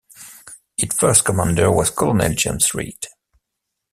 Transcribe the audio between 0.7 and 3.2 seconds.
Its first commander was Colonel James Reed.